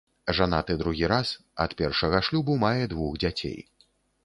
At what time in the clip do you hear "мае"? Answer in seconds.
2.67-2.83